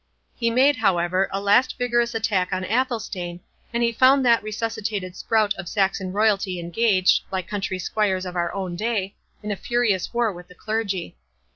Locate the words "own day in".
8.51-9.51